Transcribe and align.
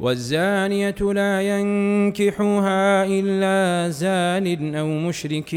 والزانية 0.00 0.94
لا 1.00 1.42
ينكحها 1.42 3.04
إلا 3.04 3.90
زان 3.90 4.74
أو 4.74 4.86
مشرك 4.86 5.54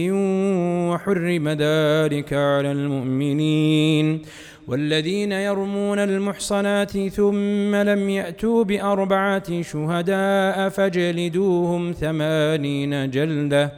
وحرم 0.89 1.49
ذلك 1.49 2.33
على 2.33 2.71
المؤمنين 2.71 4.21
والذين 4.67 5.31
يرمون 5.31 5.99
المحصنات 5.99 7.07
ثم 7.07 7.75
لم 7.75 8.09
يأتوا 8.09 8.63
بأربعة 8.63 9.61
شهداء 9.61 10.69
فاجلدوهم 10.69 11.91
ثمانين 11.91 13.09
جلدة 13.09 13.73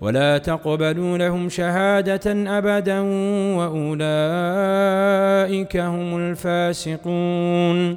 ولا 0.00 0.38
تقبلوا 0.38 1.18
لهم 1.18 1.48
شهادة 1.48 2.58
أبدا 2.58 3.00
وأولئك 3.56 4.06
هم 5.76 6.16
الفاسقون 6.16 7.96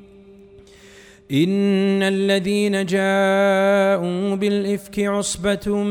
إن 1.33 2.03
الذين 2.03 2.85
جاءوا 2.85 4.35
بالإفك 4.35 4.99
عصبة 4.99 5.83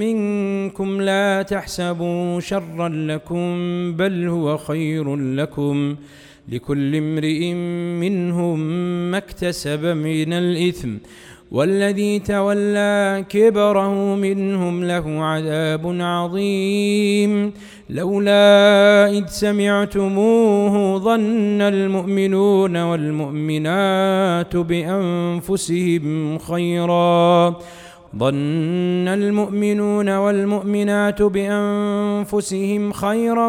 منكم 0.00 1.02
لا 1.02 1.42
تحسبوا 1.42 2.40
شرا 2.40 2.88
لكم 2.88 3.48
بل 3.96 4.28
هو 4.28 4.56
خير 4.56 5.16
لكم. 5.16 5.96
لكل 6.52 6.96
امرئ 6.96 7.52
منهم 8.00 8.60
ما 9.10 9.18
اكتسب 9.18 9.84
من 9.84 10.32
الإثم. 10.32 10.88
والذي 11.50 12.18
تولى 12.18 13.24
كبره 13.28 14.14
منهم 14.14 14.84
له 14.84 15.24
عذاب 15.24 15.96
عظيم. 16.00 17.52
لولا 17.90 19.08
إذ 19.10 19.26
سمعتموه 19.26 20.98
ظن 20.98 21.62
المؤمنون 21.62 22.76
والمؤمنات 22.76 24.56
بأنفسهم 24.56 26.38
خيرا. 26.38 27.56
ظن 28.18 29.08
المؤمنون 29.08 30.08
والمؤمنات 30.08 31.22
بأنفسهم 31.22 32.92
خيرا 32.92 33.48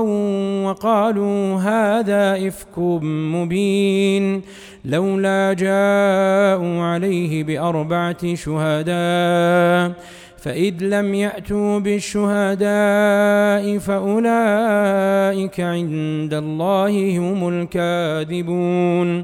وقالوا 0.66 1.56
هذا 1.56 2.47
إفك 2.47 2.79
مبين 3.03 4.41
لولا 4.85 5.53
جاءوا 5.53 6.81
عليه 6.84 7.44
بأربعة 7.44 8.35
شهداء 8.35 9.94
فإذ 10.38 10.84
لم 10.84 11.13
يأتوا 11.13 11.79
بالشهداء 11.79 13.78
فأولئك 13.78 15.59
عند 15.59 16.34
الله 16.34 17.18
هم 17.18 17.50
الكاذبون 17.50 19.24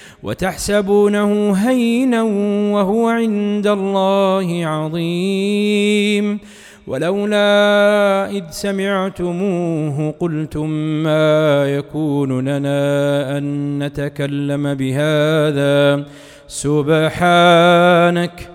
وتحسبونه 0.23 1.53
هينا 1.53 2.23
وهو 2.73 3.09
عند 3.09 3.67
الله 3.67 4.65
عظيم. 4.65 6.39
ولولا 6.87 8.29
إذ 8.31 8.43
سمعتموه 8.49 10.13
قلتم 10.19 10.69
ما 11.03 11.65
يكون 11.65 12.49
لنا 12.49 13.37
أن 13.37 13.79
نتكلم 13.83 14.73
بهذا. 14.73 16.05
سبحانك 16.47 18.49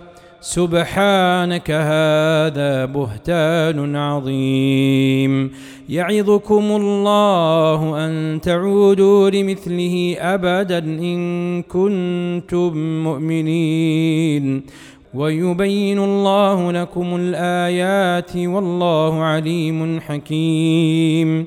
سبحانك 0.47 1.71
هذا 1.71 2.85
بهتان 2.85 3.97
عظيم. 3.97 5.51
يعظكم 5.89 6.65
الله 6.71 8.07
أن 8.07 8.41
تعودوا 8.41 9.31
لمثله 9.31 10.17
أبدا 10.19 10.79
إن 10.79 11.63
كنتم 11.63 13.03
مؤمنين. 13.05 14.63
ويبين 15.15 15.99
الله 15.99 16.73
لكم 16.73 17.17
الآيات 17.17 18.37
والله 18.37 19.23
عليم 19.23 20.01
حكيم. 20.01 21.47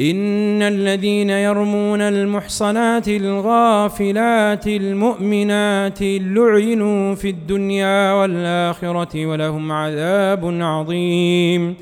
إن 0.00 0.62
الذين 0.62 1.30
يرمون 1.30 2.00
المحصنات 2.00 3.08
الغافلات 3.08 4.66
المؤمنات 4.66 5.98
لعنوا 6.02 7.14
في 7.14 7.30
الدنيا 7.30 8.12
والآخرة 8.12 9.26
ولهم 9.26 9.72
عذاب 9.72 10.58
عظيم. 10.62 11.74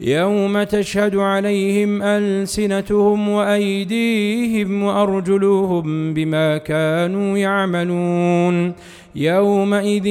يوم 0.00 0.62
تشهد 0.62 1.16
عليهم 1.16 2.02
ألسنتهم 2.02 3.28
وأيديهم 3.28 4.82
وأرجلهم 4.82 6.14
بما 6.14 6.58
كانوا 6.58 7.38
يعملون. 7.38 8.72
يومئذ 9.14 10.06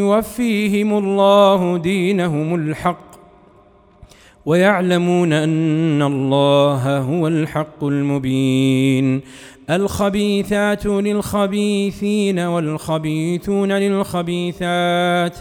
يوفيهم 0.00 0.98
الله 0.98 1.78
دينهم 1.78 2.54
الحق 2.54 3.13
ويعلمون 4.46 5.32
أن 5.32 6.02
الله 6.02 6.98
هو 6.98 7.28
الحق 7.28 7.84
المبين. 7.84 9.20
الخبيثات 9.70 10.86
للخبيثين 10.86 12.38
والخبيثون 12.38 13.72
للخبيثات 13.72 15.38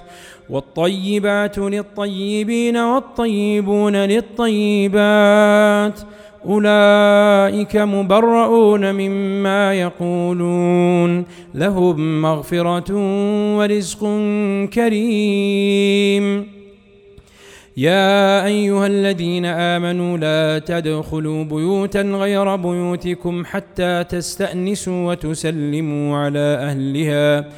والطيبات 0.49 1.57
للطيبين 1.57 2.77
والطيبون 2.77 3.95
للطيبات. 3.95 5.99
أولئك 6.45 7.77
مبرؤون 7.77 8.91
مما 8.91 9.73
يقولون. 9.73 11.25
لهم 11.55 12.21
مغفرة 12.21 12.93
ورزق 13.57 13.99
كريم. 14.73 16.52
يا 17.77 18.45
أيها 18.45 18.87
الذين 18.87 19.45
آمنوا 19.45 20.17
لا 20.17 20.59
تدخلوا 20.59 21.43
بيوتا 21.43 22.01
غير 22.01 22.55
بيوتكم 22.55 23.45
حتى 23.45 24.03
تستأنسوا 24.03 25.11
وتسلموا 25.11 26.17
على 26.17 26.39
أهلها. 26.39 27.49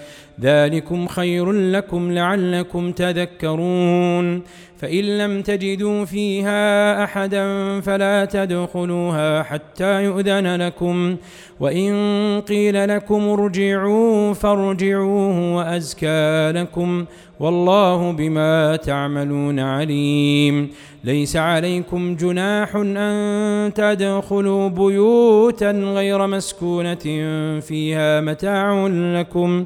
ذلكم 0.41 1.07
خير 1.07 1.51
لكم 1.51 2.11
لعلكم 2.11 2.91
تذكرون. 2.91 4.41
فإن 4.77 5.17
لم 5.17 5.41
تجدوا 5.41 6.05
فيها 6.05 7.03
أحدا 7.03 7.45
فلا 7.81 8.25
تدخلوها 8.25 9.43
حتى 9.43 10.03
يؤذن 10.03 10.61
لكم. 10.61 11.15
وإن 11.59 11.93
قيل 12.41 12.89
لكم 12.89 13.27
ارجعوا 13.27 14.33
فارجعوه 14.33 15.55
وأزكى 15.55 16.51
لكم. 16.55 17.05
والله 17.39 18.11
بما 18.11 18.75
تعملون 18.75 19.59
عليم. 19.59 20.69
ليس 21.03 21.35
عليكم 21.35 22.15
جناح 22.15 22.75
أن 22.75 23.71
تدخلوا 23.75 24.69
بيوتا 24.69 25.71
غير 25.71 26.27
مسكونة 26.27 27.05
فيها 27.59 28.21
متاع 28.21 28.87
لكم. 28.87 29.65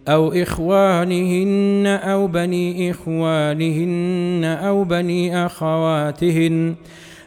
أو 0.07 0.33
إخوانهن 0.33 1.87
أو 1.87 2.27
بني 2.27 2.91
إخوانهن 2.91 4.43
أو 4.43 4.83
بني 4.83 5.45
أخواتهن 5.45 6.75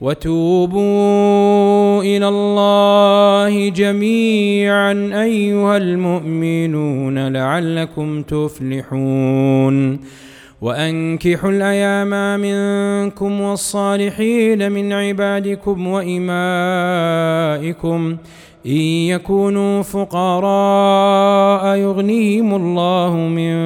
وتوبوا 0.00 2.02
إلى 2.02 2.28
الله 2.28 3.68
جميعا 3.68 5.10
أيها 5.22 5.76
المؤمنون 5.76 7.28
لعلكم 7.28 8.22
تفلحون. 8.22 10.00
وأنكحوا 10.60 11.50
الأيام 11.50 12.40
منكم 12.40 13.40
والصالحين 13.40 14.72
من 14.72 14.92
عبادكم 14.92 15.86
وإمائكم. 15.86 16.26
إن 18.66 18.80
يكونوا 19.10 19.82
فقراء 19.82 21.76
يغنيهم 21.76 22.54
الله 22.54 23.16
من 23.16 23.56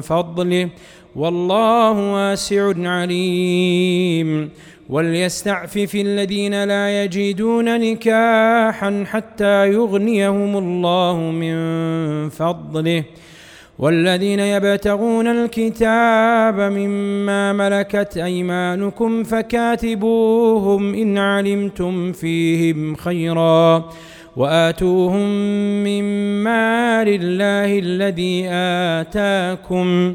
فضله. 0.00 0.68
والله 1.16 2.12
واسع 2.12 2.88
عليم. 2.88 4.50
وليستعفف 4.88 5.94
الذين 5.94 6.64
لا 6.64 7.04
يجدون 7.04 7.80
نكاحا 7.80 9.04
حتى 9.06 9.68
يغنيهم 9.72 10.56
الله 10.56 11.16
من 11.16 11.58
فضله. 12.28 13.04
والذين 13.78 14.40
يبتغون 14.40 15.26
الكتاب 15.26 16.60
مما 16.60 17.52
ملكت 17.52 18.16
أيمانكم 18.16 19.24
فكاتبوهم 19.24 20.94
إن 20.94 21.18
علمتم 21.18 22.12
فيهم 22.12 22.94
خيرا 22.94 23.90
وآتوهم 24.36 25.28
مما 25.84 27.04
لله 27.04 27.78
الذي 27.78 28.48
آتاكم 28.50 30.14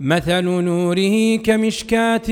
مثل 0.00 0.44
نوره 0.44 1.36
كمشكاة 1.36 2.28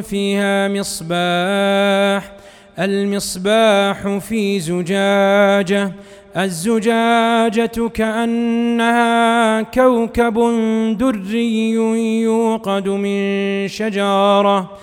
فيها 0.00 0.68
مصباح 0.68 2.32
المصباح 2.78 4.18
في 4.18 4.60
زجاجة 4.60 5.92
الزجاجة 6.36 7.88
كأنها 7.94 9.62
كوكب 9.62 10.34
دري 10.98 11.70
يوقد 12.22 12.88
من 12.88 13.68
شجرة 13.68 14.78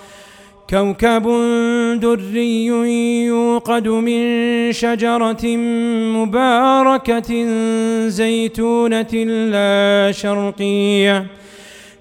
كوكب 0.70 1.22
دري 2.00 2.66
يوقد 3.26 3.88
من 3.88 4.72
شجرة 4.72 5.56
مباركة 6.16 7.46
زيتونة 8.08 9.14
لا 9.52 10.12
شرقية. 10.12 11.26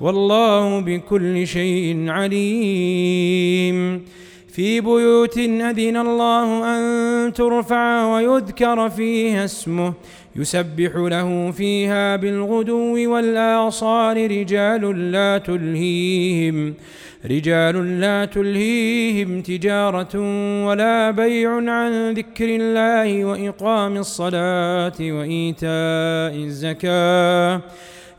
والله 0.00 0.80
بكل 0.80 1.46
شيء 1.46 2.10
عليم. 2.10 4.02
في 4.48 4.80
بيوت 4.80 5.38
أذن 5.38 5.96
الله 5.96 6.76
أن 6.76 7.32
ترفع 7.32 8.14
ويذكر 8.14 8.90
فيها 8.90 9.44
اسمه. 9.44 9.92
يسبح 10.36 10.96
له 10.96 11.50
فيها 11.50 12.16
بالغدو 12.16 13.12
والآصال. 13.12 14.30
رجال 14.30 15.12
لا 15.12 15.38
تلهيهم 15.38 16.74
رجال 17.30 18.00
لا 18.00 18.24
تلهيهم 18.24 19.40
تجارة 19.42 20.16
ولا 20.66 21.10
بيع 21.10 21.50
عن 21.56 22.12
ذكر 22.12 22.48
الله 22.60 23.24
وإقام 23.24 23.96
الصلاة 23.96 24.98
وإيتاء 25.00 26.44
الزكاة. 26.44 27.60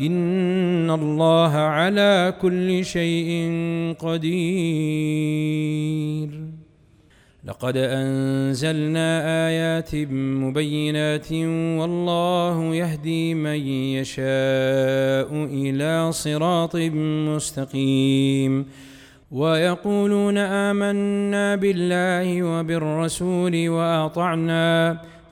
إن 0.00 0.90
الله 0.90 1.52
على 1.56 2.34
كل 2.42 2.84
شيء 2.84 3.52
قدير. 3.98 5.26
لقد 7.44 7.76
أنزلنا 7.76 9.22
آيات 9.48 9.94
مبينات 10.44 11.32
والله 11.80 12.74
يهدي 12.74 13.34
من 13.34 13.60
يشاء 13.96 15.28
إلى 15.32 16.12
صراط 16.12 16.76
مستقيم. 17.28 18.66
ويقولون 19.30 20.38
آمنا 20.38 21.56
بالله 21.56 22.42
وبالرسول 22.42 23.68
وأطعنا 23.68 24.98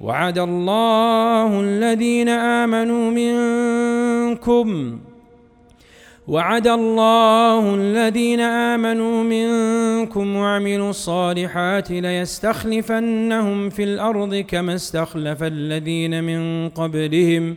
وعد 0.00 0.38
الله 0.38 1.60
الذين 1.60 2.28
آمنوا 2.28 3.10
منكم. 3.10 4.98
وعد 6.28 6.66
الله 6.66 7.74
الذين 7.74 8.40
آمنوا 8.40 9.22
منكم 9.22 10.36
وعملوا 10.36 10.90
الصالحات 10.90 11.90
ليستخلفنهم 11.90 13.70
في 13.70 13.82
الأرض 13.84 14.36
كما 14.36 14.74
استخلف 14.74 15.42
الذين 15.42 16.24
من 16.24 16.68
قبلهم. 16.68 17.56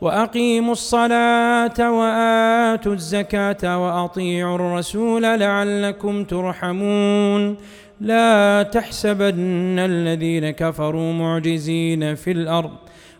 وأقيموا 0.00 0.72
الصلاة 0.72 1.78
وآتوا 1.78 2.92
الزكاة 2.92 3.78
وأطيعوا 3.82 4.54
الرسول 4.56 5.22
لعلكم 5.22 6.24
ترحمون. 6.24 7.56
لا 8.00 8.62
تحسبن 8.62 9.78
الذين 9.78 10.50
كفروا 10.50 11.12
معجزين 11.12 12.14
في 12.14 12.30
الأرض 12.32 12.70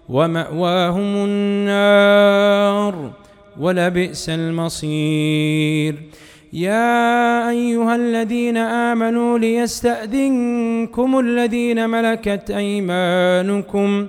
ومأواهم 0.09 1.25
النار 1.25 3.11
ولبئس 3.61 4.31
المصير. 4.31 5.95
يا 6.53 7.51
أيها 7.51 7.97
الذين 7.97 8.57
آمنوا 8.57 9.39
ليستأذنكم 9.39 11.19
الذين 11.19 11.91
ملكت 11.91 12.51
أيمانكم 12.51 14.09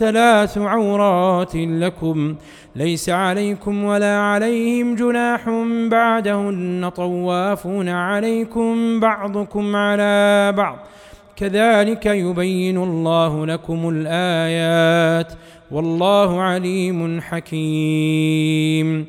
ثلاث 0.00 0.58
عورات 0.58 1.56
لكم 1.56 2.34
ليس 2.76 3.08
عليكم 3.08 3.84
ولا 3.84 4.16
عليهم 4.18 4.94
جناح 4.94 5.50
بعدهن 5.90 6.88
طوافون 6.96 7.88
عليكم 7.88 9.00
بعضكم 9.00 9.76
على 9.76 10.52
بعض. 10.56 10.78
كذلك 11.36 12.06
يبين 12.06 12.76
الله 12.82 13.46
لكم 13.46 13.88
الآيات 13.88 15.32
والله 15.70 16.40
عليم 16.40 17.20
حكيم. 17.20 19.06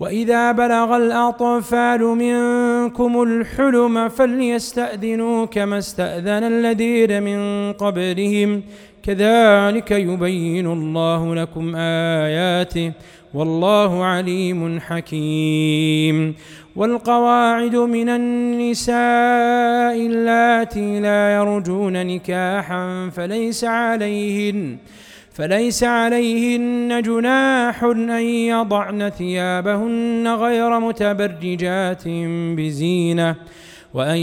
وإذا 0.00 0.52
بلغ 0.52 0.96
الأطفال 0.96 2.00
منكم 2.00 3.22
الحلم 3.22 4.08
فليستأذنوا 4.08 5.46
كما 5.46 5.78
استأذن 5.78 6.44
الذين 6.44 7.22
من 7.22 7.72
قبلهم. 7.72 8.62
كذلك 9.02 9.90
يبين 9.90 10.66
الله 10.66 11.34
لكم 11.34 11.76
آياته 11.76 12.92
والله 13.34 14.04
عليم 14.04 14.80
حكيم. 14.80 16.34
والقواعد 16.76 17.76
من 17.76 18.08
النساء 18.08 18.96
اللاتي 20.06 21.00
لا 21.00 21.34
يرجون 21.34 22.06
نكاحا 22.06 23.10
فليس 23.12 23.64
عليهن 23.64 24.76
فليس 25.32 25.84
عليهن 25.84 27.02
جناح 27.02 27.84
أن 27.84 28.22
يضعن 28.22 29.10
ثيابهن 29.10 30.28
غير 30.28 30.80
متبرجات 30.80 32.02
بزينة 32.56 33.36
وأن 33.94 34.16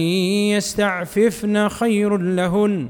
يستعففن 0.55 1.69
خير 1.69 2.17
لهن. 2.17 2.89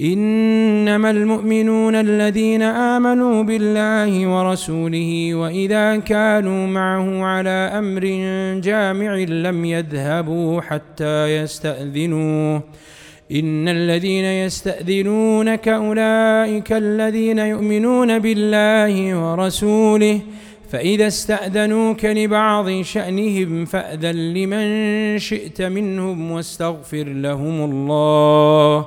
إنما 0.00 1.10
المؤمنون 1.10 1.94
الذين 1.94 2.62
آمنوا 2.62 3.42
بالله 3.42 4.26
ورسوله 4.26 5.34
وإذا 5.34 5.96
كانوا 5.96 6.66
معه 6.66 7.24
على 7.24 7.70
أمر 7.78 8.04
جامع 8.60 9.14
لم 9.16 9.64
يذهبوا 9.64 10.60
حتى 10.60 11.36
يستأذنوه. 11.36 12.62
إن 13.32 13.68
الذين 13.68 14.24
يستأذنونك 14.24 15.68
أولئك 15.68 16.72
الذين 16.72 17.38
يؤمنون 17.38 18.18
بالله 18.18 19.18
ورسوله 19.18 20.20
فإذا 20.70 21.06
استأذنوك 21.06 22.04
لبعض 22.04 22.82
شأنهم 22.82 23.64
فأذن 23.64 24.34
لمن 24.34 25.18
شئت 25.18 25.62
منهم 25.62 26.30
واستغفر 26.30 27.04
لهم 27.04 27.70
الله. 27.70 28.86